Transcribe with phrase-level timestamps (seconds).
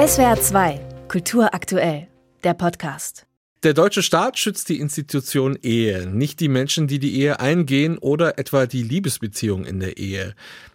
[0.00, 2.08] SWR 2, Kultur aktuell,
[2.42, 3.26] der Podcast.
[3.62, 8.38] Der deutsche Staat schützt die Institution Ehe, nicht die Menschen, die die Ehe eingehen oder
[8.38, 10.34] etwa die Liebesbeziehung in der Ehe.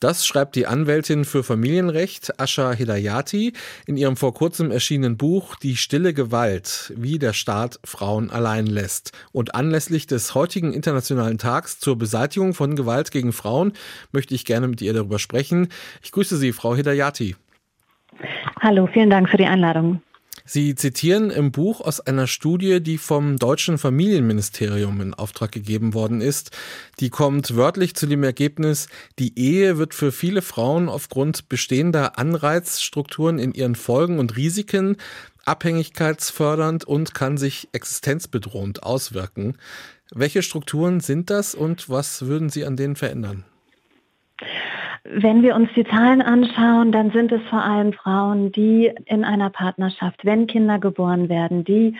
[0.00, 3.54] Das schreibt die Anwältin für Familienrecht Asha Hidayati
[3.86, 9.12] in ihrem vor kurzem erschienenen Buch Die stille Gewalt, wie der Staat Frauen allein lässt.
[9.32, 13.72] Und anlässlich des heutigen Internationalen Tags zur Beseitigung von Gewalt gegen Frauen
[14.12, 15.68] möchte ich gerne mit ihr darüber sprechen.
[16.02, 17.34] Ich grüße Sie, Frau Hidayati.
[18.60, 20.02] Hallo, vielen Dank für die Einladung.
[20.48, 26.20] Sie zitieren im Buch aus einer Studie, die vom deutschen Familienministerium in Auftrag gegeben worden
[26.20, 26.56] ist.
[27.00, 33.40] Die kommt wörtlich zu dem Ergebnis, die Ehe wird für viele Frauen aufgrund bestehender Anreizstrukturen
[33.40, 34.96] in ihren Folgen und Risiken
[35.46, 39.56] abhängigkeitsfördernd und kann sich existenzbedrohend auswirken.
[40.14, 43.44] Welche Strukturen sind das und was würden Sie an denen verändern?
[45.10, 49.50] Wenn wir uns die Zahlen anschauen, dann sind es vor allem Frauen, die in einer
[49.50, 51.96] Partnerschaft, wenn Kinder geboren werden, die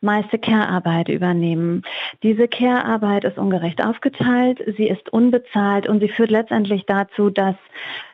[0.00, 1.82] meiste Care-Arbeit übernehmen.
[2.22, 7.56] Diese Care-Arbeit ist ungerecht aufgeteilt, sie ist unbezahlt und sie führt letztendlich dazu, dass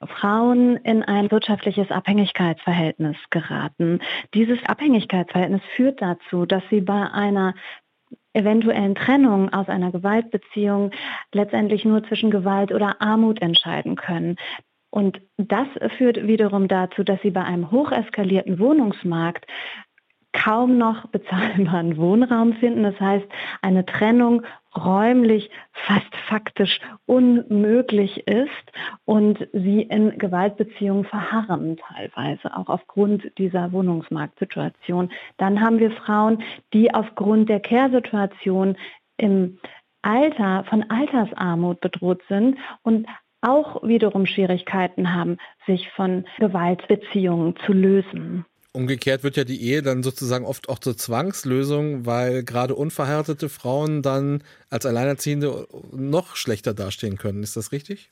[0.06, 4.00] Frauen in ein wirtschaftliches Abhängigkeitsverhältnis geraten.
[4.34, 7.54] Dieses Abhängigkeitsverhältnis führt dazu, dass sie bei einer
[8.34, 10.90] eventuellen Trennung aus einer Gewaltbeziehung
[11.32, 14.36] letztendlich nur zwischen Gewalt oder Armut entscheiden können.
[14.90, 15.66] Und das
[15.96, 19.46] führt wiederum dazu, dass sie bei einem hocheskalierten Wohnungsmarkt
[20.32, 22.82] kaum noch bezahlbaren Wohnraum finden.
[22.82, 23.26] Das heißt,
[23.60, 24.42] eine Trennung
[24.76, 28.72] räumlich fast faktisch unmöglich ist
[29.04, 35.10] und sie in Gewaltbeziehungen verharren teilweise, auch aufgrund dieser Wohnungsmarktsituation.
[35.36, 38.76] Dann haben wir Frauen, die aufgrund der Care-Situation
[39.18, 39.58] im
[40.00, 43.06] Alter von Altersarmut bedroht sind und
[43.42, 45.36] auch wiederum Schwierigkeiten haben,
[45.66, 48.46] sich von Gewaltbeziehungen zu lösen.
[48.74, 54.00] Umgekehrt wird ja die Ehe dann sozusagen oft auch zur Zwangslösung, weil gerade unverheiratete Frauen
[54.02, 57.42] dann als Alleinerziehende noch schlechter dastehen können.
[57.42, 58.10] Ist das richtig?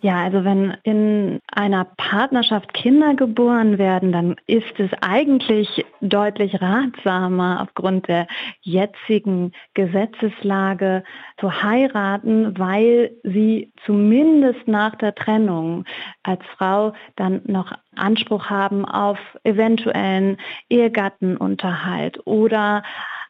[0.00, 7.60] Ja, also wenn in einer Partnerschaft Kinder geboren werden, dann ist es eigentlich deutlich ratsamer
[7.62, 8.26] aufgrund der
[8.62, 11.04] jetzigen Gesetzeslage
[11.38, 15.84] zu heiraten, weil sie zumindest nach der Trennung
[16.22, 20.36] als Frau dann noch Anspruch haben auf eventuellen
[20.68, 22.82] Ehegattenunterhalt oder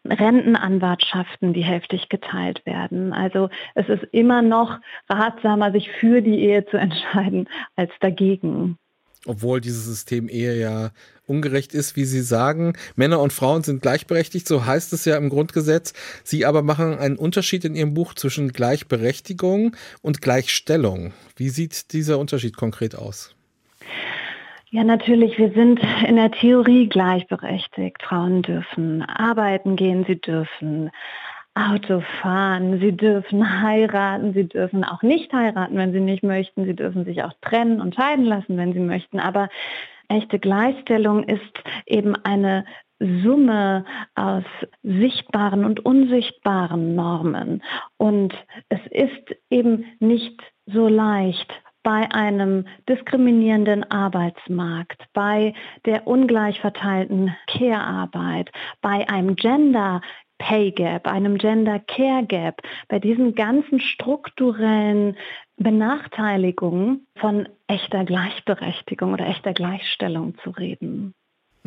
[0.04, 3.12] Rentenanwartschaften, die heftig geteilt werden.
[3.12, 4.78] Also es ist immer noch
[5.08, 8.78] ratsamer, sich für die Ehe zu entscheiden, als dagegen.
[9.26, 10.90] Obwohl dieses System Ehe ja
[11.26, 12.74] ungerecht ist, wie Sie sagen.
[12.96, 15.92] Männer und Frauen sind gleichberechtigt, so heißt es ja im Grundgesetz.
[16.24, 21.12] Sie aber machen einen Unterschied in Ihrem Buch zwischen Gleichberechtigung und Gleichstellung.
[21.36, 23.34] Wie sieht dieser Unterschied konkret aus?
[24.70, 25.38] Ja, natürlich.
[25.38, 28.02] Wir sind in der Theorie gleichberechtigt.
[28.02, 30.90] Frauen dürfen arbeiten gehen, sie dürfen
[31.54, 36.76] Auto fahren, sie dürfen heiraten, sie dürfen auch nicht heiraten, wenn sie nicht möchten, sie
[36.76, 39.18] dürfen sich auch trennen und scheiden lassen, wenn sie möchten.
[39.18, 39.48] Aber
[40.08, 42.66] echte Gleichstellung ist eben eine
[43.00, 43.86] Summe
[44.16, 44.44] aus
[44.82, 47.62] sichtbaren und unsichtbaren Normen.
[47.96, 48.34] Und
[48.68, 51.50] es ist eben nicht so leicht,
[51.88, 55.54] bei einem diskriminierenden Arbeitsmarkt, bei
[55.86, 60.02] der ungleich verteilten Care-Arbeit, bei einem Gender
[60.36, 65.16] Pay Gap, einem Gender Care Gap, bei diesen ganzen strukturellen
[65.56, 71.14] Benachteiligungen von echter Gleichberechtigung oder echter Gleichstellung zu reden.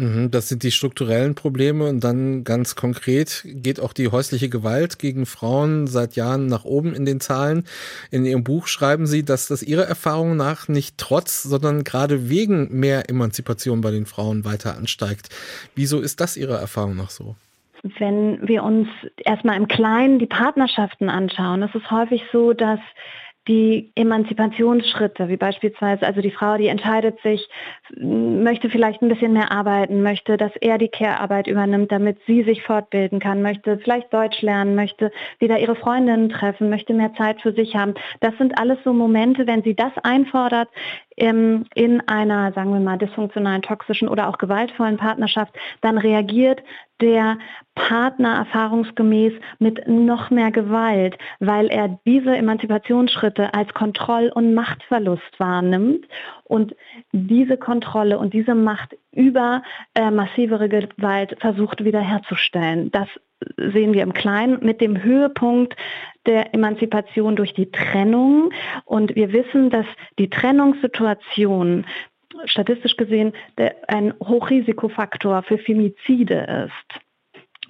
[0.02, 4.98] Mhm, das sind die strukturellen Probleme und dann ganz konkret geht auch die häusliche Gewalt
[4.98, 7.66] gegen Frauen seit Jahren nach oben in den Zahlen.
[8.10, 12.80] In Ihrem Buch schreiben Sie, dass das Ihrer Erfahrung nach nicht trotz, sondern gerade wegen
[12.80, 15.30] mehr Emanzipation bei den Frauen weiter ansteigt.
[15.76, 17.36] Wieso ist das Ihrer Erfahrung nach so?
[18.00, 22.80] Wenn wir uns erstmal im Kleinen die Partnerschaften anschauen, ist es häufig so, dass
[23.48, 27.50] die Emanzipationsschritte, wie beispielsweise, also die Frau, die entscheidet sich,
[27.98, 32.62] möchte vielleicht ein bisschen mehr arbeiten, möchte, dass er die Care-Arbeit übernimmt, damit sie sich
[32.62, 37.54] fortbilden kann, möchte vielleicht Deutsch lernen, möchte wieder ihre Freundinnen treffen, möchte mehr Zeit für
[37.54, 37.96] sich haben.
[38.20, 40.70] Das sind alles so Momente, wenn sie das einfordert,
[41.16, 46.64] in einer, sagen wir mal, dysfunktionalen, toxischen oder auch gewaltvollen Partnerschaft, dann reagiert
[47.02, 47.38] der
[47.76, 56.06] Partner erfahrungsgemäß mit noch mehr Gewalt, weil er diese Emanzipationsschritte als Kontroll- und Machtverlust wahrnimmt
[56.44, 56.76] und
[57.12, 59.64] diese Kontrolle und diese Macht über
[59.96, 62.92] äh, massivere Gewalt versucht wiederherzustellen.
[62.92, 63.08] Das
[63.58, 65.76] sehen wir im Kleinen mit dem Höhepunkt
[66.26, 68.52] der Emanzipation durch die Trennung.
[68.86, 69.86] Und wir wissen, dass
[70.20, 71.86] die Trennungssituation
[72.46, 73.34] statistisch gesehen
[73.88, 77.02] ein Hochrisikofaktor für Femizide ist.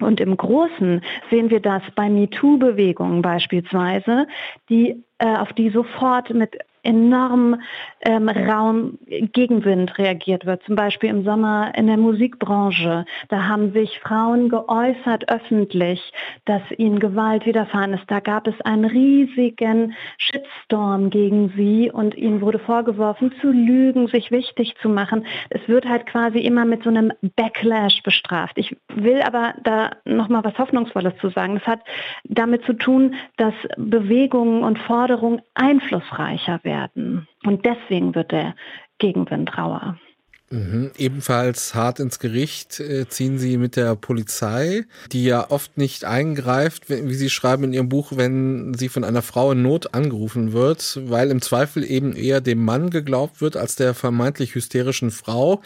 [0.00, 4.26] Und im Großen sehen wir das bei MeToo-Bewegungen beispielsweise,
[4.68, 7.60] die, äh, auf die sofort mit enorm
[8.00, 10.62] ähm, Raum Gegenwind reagiert wird.
[10.64, 13.04] Zum Beispiel im Sommer in der Musikbranche.
[13.28, 16.12] Da haben sich Frauen geäußert öffentlich,
[16.44, 18.04] dass ihnen Gewalt widerfahren ist.
[18.08, 24.30] Da gab es einen riesigen Shitstorm gegen sie und ihnen wurde vorgeworfen zu lügen, sich
[24.30, 25.26] wichtig zu machen.
[25.50, 28.58] Es wird halt quasi immer mit so einem Backlash bestraft.
[28.58, 31.54] Ich will aber da nochmal was Hoffnungsvolles zu sagen.
[31.54, 31.80] Das hat
[32.24, 37.28] damit zu tun, dass Bewegungen und Forderungen einflussreicher werden.
[37.44, 38.54] Und deswegen wird der
[38.98, 39.96] Gegenwind rauer.
[40.52, 40.90] Mhm.
[40.98, 46.90] Ebenfalls hart ins Gericht äh, ziehen Sie mit der Polizei, die ja oft nicht eingreift,
[46.90, 51.00] wie Sie schreiben in Ihrem Buch, wenn sie von einer Frau in Not angerufen wird,
[51.04, 55.62] weil im Zweifel eben eher dem Mann geglaubt wird als der vermeintlich hysterischen Frau.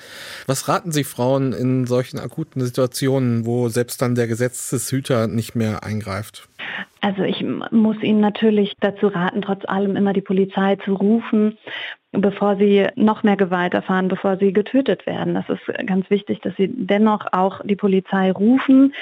[0.46, 5.82] Was raten Sie Frauen in solchen akuten Situationen, wo selbst dann der Gesetzeshüter nicht mehr
[5.82, 6.48] eingreift?
[7.00, 11.58] Also ich muss Ihnen natürlich dazu raten, trotz allem immer die Polizei zu rufen,
[12.12, 15.34] bevor sie noch mehr Gewalt erfahren, bevor sie getötet werden.
[15.34, 18.94] Das ist ganz wichtig, dass Sie dennoch auch die Polizei rufen.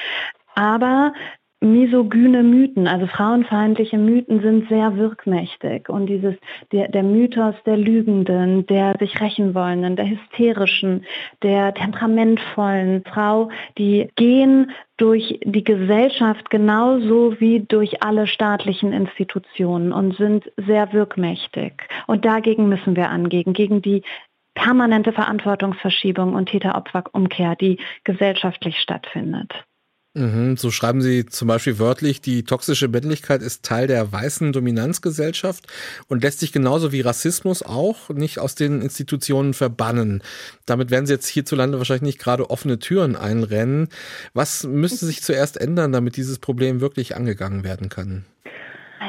[0.55, 1.12] Aber
[1.61, 5.89] misogyne Mythen, also frauenfeindliche Mythen sind sehr wirkmächtig.
[5.89, 6.35] Und dieses,
[6.73, 11.05] der, der Mythos der Lügenden, der sich rächen wollenden, der hysterischen,
[11.43, 20.17] der temperamentvollen Frau, die gehen durch die Gesellschaft genauso wie durch alle staatlichen Institutionen und
[20.17, 21.73] sind sehr wirkmächtig.
[22.07, 24.03] Und dagegen müssen wir angehen, gegen die
[24.55, 29.65] permanente Verantwortungsverschiebung und Täter-Opfer-Umkehr, die gesellschaftlich stattfindet.
[30.16, 35.66] Mhm, so schreiben Sie zum Beispiel wörtlich, die toxische Männlichkeit ist Teil der weißen Dominanzgesellschaft
[36.06, 40.22] und lässt sich genauso wie Rassismus auch nicht aus den Institutionen verbannen.
[40.66, 43.88] Damit werden Sie jetzt hierzulande wahrscheinlich nicht gerade offene Türen einrennen.
[44.34, 48.25] Was müsste sich zuerst ändern, damit dieses Problem wirklich angegangen werden kann?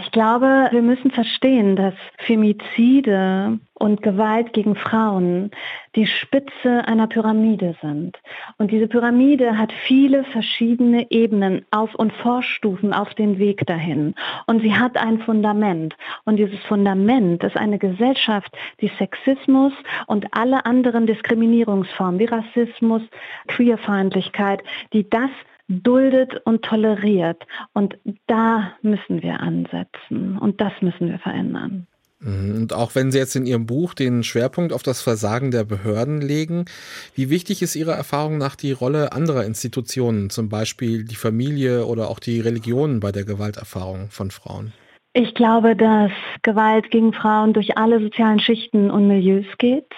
[0.01, 5.51] Ich glaube, wir müssen verstehen, dass Femizide und Gewalt gegen Frauen
[5.95, 8.17] die Spitze einer Pyramide sind.
[8.57, 14.15] Und diese Pyramide hat viele verschiedene Ebenen auf und Vorstufen auf den Weg dahin.
[14.47, 15.95] Und sie hat ein Fundament.
[16.25, 18.51] Und dieses Fundament ist eine Gesellschaft,
[18.81, 19.73] die Sexismus
[20.07, 23.01] und alle anderen Diskriminierungsformen wie Rassismus,
[23.47, 24.61] Queerfeindlichkeit,
[24.93, 25.29] die das
[25.67, 27.43] duldet und toleriert.
[27.73, 27.97] Und
[28.27, 31.87] da müssen wir ansetzen und das müssen wir verändern.
[32.19, 32.55] Mhm.
[32.55, 36.21] Und auch wenn Sie jetzt in Ihrem Buch den Schwerpunkt auf das Versagen der Behörden
[36.21, 36.65] legen,
[37.13, 42.09] wie wichtig ist Ihrer Erfahrung nach die Rolle anderer Institutionen, zum Beispiel die Familie oder
[42.09, 44.73] auch die Religion bei der Gewalterfahrung von Frauen?
[45.13, 49.93] Ich glaube, dass Gewalt gegen Frauen durch alle sozialen Schichten und Milieus geht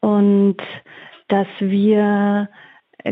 [0.00, 0.58] und
[1.28, 2.48] dass wir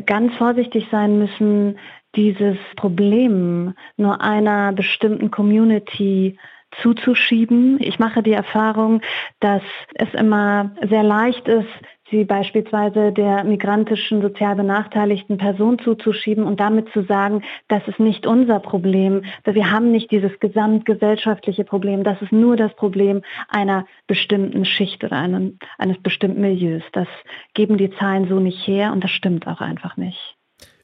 [0.06, 1.78] ganz vorsichtig sein müssen,
[2.16, 6.38] dieses Problem nur einer bestimmten Community
[6.82, 7.78] zuzuschieben.
[7.81, 9.00] Ich mache die Erfahrung,
[9.40, 9.62] dass
[9.94, 11.69] es immer sehr leicht ist,
[12.10, 18.26] sie beispielsweise der migrantischen sozial benachteiligten Person zuzuschieben und damit zu sagen, das ist nicht
[18.26, 24.64] unser Problem, wir haben nicht dieses gesamtgesellschaftliche Problem, das ist nur das Problem einer bestimmten
[24.64, 26.82] Schicht oder einen, eines bestimmten Milieus.
[26.92, 27.08] Das
[27.54, 30.40] geben die Zahlen so nicht her und das stimmt auch einfach nicht.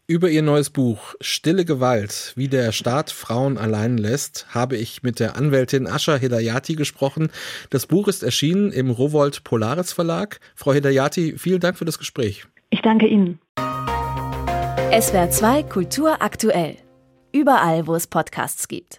[0.08, 5.18] Über ihr neues Buch Stille Gewalt, wie der Staat Frauen allein lässt, habe ich mit
[5.18, 7.28] der Anwältin Ascha Hedayati gesprochen.
[7.70, 10.38] Das Buch ist erschienen im Rowold Polaris Verlag.
[10.54, 12.46] Frau Hedayati, vielen Dank für das Gespräch.
[12.70, 13.40] Ich danke Ihnen.
[14.96, 16.76] SWR 2 Kultur aktuell.
[17.32, 18.94] Überall, wo es Podcasts gibt.